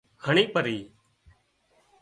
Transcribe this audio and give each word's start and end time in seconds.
هڻي 0.25 0.43
پرِي 0.53 0.77